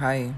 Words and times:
Hi. 0.00 0.34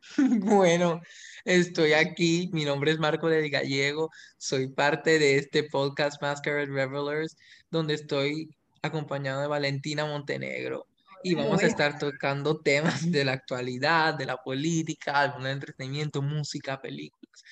Bueno, 0.40 1.00
estoy 1.44 1.94
aquí. 1.94 2.50
Mi 2.52 2.64
nombre 2.64 2.92
es 2.92 2.98
Marco 2.98 3.28
del 3.28 3.50
Gallego. 3.50 4.10
Soy 4.38 4.68
parte 4.68 5.18
de 5.18 5.36
este 5.36 5.64
podcast 5.64 6.20
Masquerade 6.20 6.66
Revelers, 6.66 7.36
donde 7.70 7.94
estoy 7.94 8.50
acompañado 8.82 9.40
de 9.40 9.48
Valentina 9.48 10.04
Montenegro. 10.04 10.86
Y 11.22 11.34
vamos 11.34 11.62
a 11.62 11.66
estar 11.66 11.98
tocando 11.98 12.60
temas 12.60 13.10
de 13.10 13.24
la 13.24 13.32
actualidad, 13.32 14.14
de 14.14 14.26
la 14.26 14.36
política, 14.36 15.20
algún 15.20 15.46
entretenimiento, 15.46 16.22
música, 16.22 16.80
películas. 16.80 17.42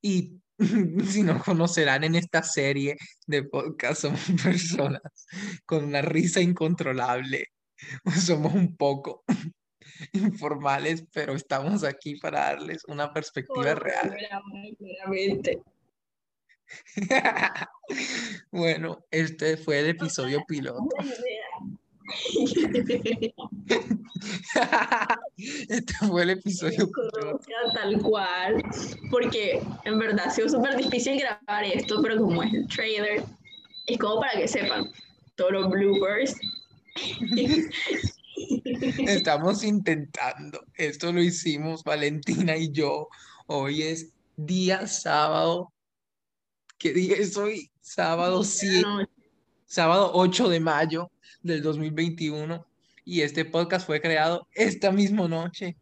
Y 0.00 0.40
si 1.08 1.22
nos 1.22 1.42
conocerán 1.44 2.04
en 2.04 2.16
esta 2.16 2.42
serie 2.42 2.96
de 3.26 3.44
podcast, 3.44 4.02
somos 4.02 4.20
personas 4.42 5.02
con 5.64 5.84
una 5.84 6.02
risa 6.02 6.40
incontrolable. 6.40 7.46
Somos 8.20 8.54
un 8.54 8.76
poco 8.76 9.24
informales, 10.12 11.04
pero 11.12 11.34
estamos 11.34 11.84
aquí 11.84 12.16
para 12.16 12.40
darles 12.40 12.84
una 12.88 13.12
perspectiva 13.12 13.74
real. 13.74 14.16
bueno, 18.50 19.04
este 19.10 19.56
fue 19.56 19.78
el 19.80 19.90
episodio 19.90 20.44
piloto. 20.46 20.88
este 25.68 25.94
fue 26.06 26.22
el 26.22 26.30
episodio. 26.30 26.90
Tal 27.74 28.00
cual, 28.02 28.62
porque 29.10 29.62
en 29.84 29.98
verdad 29.98 30.26
ha 30.26 30.30
sido 30.30 30.48
súper 30.48 30.76
difícil 30.76 31.18
grabar 31.18 31.64
esto, 31.64 32.00
pero 32.02 32.18
como 32.18 32.42
es 32.42 32.52
el 32.52 32.66
trailer, 32.68 33.24
es 33.86 33.98
como 33.98 34.20
para 34.20 34.38
que 34.38 34.48
sepan 34.48 34.90
todos 35.36 35.52
los 35.52 35.70
bloopers. 35.70 36.34
Estamos 38.98 39.64
intentando. 39.64 40.64
Esto 40.74 41.12
lo 41.12 41.22
hicimos 41.22 41.82
Valentina 41.84 42.56
y 42.56 42.70
yo. 42.70 43.08
Hoy 43.46 43.82
es 43.82 44.12
día 44.36 44.86
sábado. 44.86 45.72
¿Qué 46.78 46.92
día 46.92 47.16
es 47.16 47.36
hoy? 47.36 47.70
Sábado 47.80 48.44
7. 48.44 48.84
Sábado 49.66 50.10
8 50.14 50.48
de 50.48 50.60
mayo 50.60 51.10
del 51.42 51.62
2021. 51.62 52.64
Y 53.08 53.22
este 53.22 53.46
podcast 53.46 53.86
fue 53.86 54.02
creado 54.02 54.46
esta 54.52 54.92
misma 54.92 55.26
noche. 55.28 55.78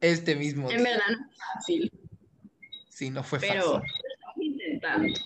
Este 0.00 0.34
mismo 0.34 0.70
En 0.70 0.84
verdad 0.84 1.04
no 1.10 1.30
es 1.30 1.36
fácil. 1.36 1.92
Sí, 2.88 3.10
no 3.10 3.22
fue 3.22 3.40
pero 3.40 3.74
fácil. 3.74 3.90
estamos 4.14 4.36
intentando. 4.38 5.18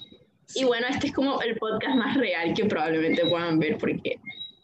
Y 0.56 0.64
bueno, 0.64 0.88
este 0.90 1.06
es 1.06 1.12
como 1.12 1.40
el 1.40 1.56
podcast 1.56 1.94
más 1.94 2.16
real 2.16 2.52
que 2.52 2.64
probablemente 2.64 3.24
puedan 3.26 3.60
ver 3.60 3.78
porque 3.78 4.16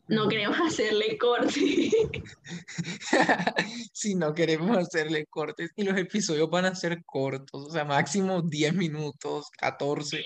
no 0.09 0.27
queremos 0.27 0.59
hacerle 0.61 1.17
cortes. 1.19 1.55
si 3.93 4.17
no 4.17 4.35
queremos 4.35 4.77
hacerle 4.77 5.25
cortes 5.27 5.71
y 5.77 5.85
los 5.85 5.97
episodios 5.97 6.51
van 6.51 6.65
a 6.65 6.75
ser 6.75 7.05
cortos, 7.05 7.65
o 7.65 7.71
sea, 7.71 7.85
máximo 7.85 8.43
10 8.43 8.75
minutos, 8.75 9.51
14. 9.59 10.25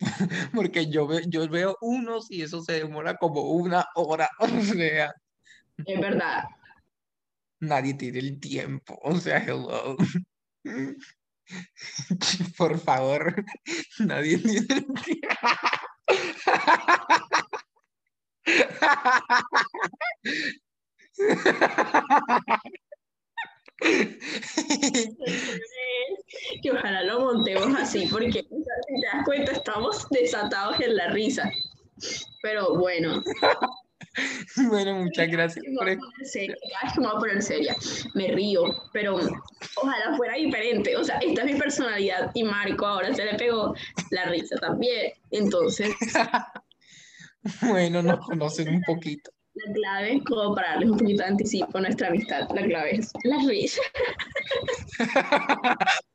Porque 0.54 0.90
yo, 0.90 1.06
ve, 1.06 1.22
yo 1.28 1.48
veo 1.48 1.76
unos 1.80 2.30
y 2.30 2.42
eso 2.42 2.62
se 2.62 2.72
demora 2.72 3.16
como 3.16 3.42
una 3.42 3.86
hora, 3.94 4.28
o 4.38 4.48
sea. 4.48 5.14
Es 5.84 6.00
verdad. 6.00 6.44
Nadie 7.60 7.94
tiene 7.94 8.18
el 8.20 8.40
tiempo, 8.40 8.98
o 9.02 9.16
sea, 9.16 9.38
hello. 9.38 9.96
Por 12.56 12.78
favor, 12.78 13.44
nadie 13.98 14.38
tiene 14.38 14.58
el 14.60 14.86
tiempo. 15.02 15.30
que 26.62 26.70
ojalá 26.70 27.02
lo 27.02 27.20
montemos 27.20 27.74
así, 27.78 28.06
porque 28.10 28.44
si 28.90 29.00
te 29.00 29.06
das 29.06 29.24
cuenta, 29.24 29.52
estamos 29.52 30.06
desatados 30.10 30.80
en 30.80 30.96
la 30.96 31.08
risa. 31.08 31.50
Pero 32.42 32.76
bueno. 32.76 33.22
Bueno, 34.68 34.96
muchas 34.96 35.28
gracias 35.28 35.64
por 35.76 35.86
Cada 35.86 35.96
vez 35.96 36.32
que 36.32 37.00
me 37.00 37.06
voy 37.06 37.16
a 37.16 37.20
poner 37.20 37.42
seria, 37.42 37.76
me 38.14 38.28
río, 38.28 38.64
pero 38.92 39.16
ojalá 39.76 40.16
fuera 40.16 40.34
diferente. 40.34 40.96
O 40.96 41.04
sea, 41.04 41.18
esta 41.18 41.42
es 41.42 41.52
mi 41.52 41.58
personalidad 41.58 42.30
y 42.34 42.42
Marco 42.42 42.86
ahora 42.86 43.14
se 43.14 43.24
le 43.24 43.34
pegó 43.34 43.72
la 44.10 44.24
risa 44.24 44.56
también. 44.56 45.12
Entonces. 45.30 45.94
Bueno, 47.62 48.02
nos 48.02 48.26
conocen 48.26 48.68
un 48.68 48.82
poquito. 48.82 49.30
La 49.54 49.72
clave 49.72 50.16
es 50.16 50.24
como 50.24 50.54
para 50.54 50.72
darles 50.72 50.90
un 50.90 50.98
poquito 50.98 51.22
de 51.22 51.28
anticipo 51.28 51.78
a 51.78 51.80
nuestra 51.80 52.08
amistad. 52.08 52.46
La 52.54 52.62
clave 52.62 52.96
es 52.96 53.10
la 53.24 53.38
risa. 53.48 53.80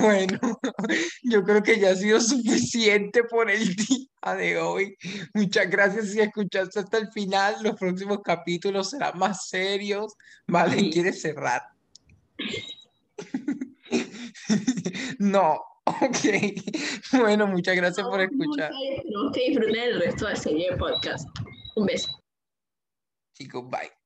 Bueno, 0.00 0.38
yo 1.22 1.42
creo 1.42 1.62
que 1.62 1.78
ya 1.78 1.90
ha 1.90 1.96
sido 1.96 2.20
suficiente 2.20 3.24
por 3.24 3.50
el 3.50 3.74
día 3.76 4.34
de 4.34 4.58
hoy. 4.58 4.96
Muchas 5.34 5.68
gracias 5.68 6.10
si 6.10 6.20
escuchaste 6.20 6.80
hasta 6.80 6.98
el 6.98 7.10
final. 7.12 7.56
Los 7.62 7.76
próximos 7.76 8.20
capítulos 8.22 8.90
serán 8.90 9.18
más 9.18 9.48
serios. 9.48 10.14
Vale, 10.46 10.90
¿quieres 10.90 11.20
cerrar? 11.20 11.62
No, 15.18 15.60
ok. 15.84 16.16
Bueno, 17.12 17.46
muchas 17.46 17.76
gracias 17.76 18.06
por 18.06 18.20
escuchar. 18.20 18.70
Espero 18.72 19.30
que 19.32 19.48
disfruten 19.48 19.82
el 19.82 20.00
resto 20.00 20.24
de 20.24 20.30
la 20.32 20.36
serie 20.36 20.70
de 20.70 20.76
podcast. 20.76 21.28
Un 21.76 21.86
beso. 21.86 22.22
Chicos, 23.34 23.68
bye. 23.68 23.99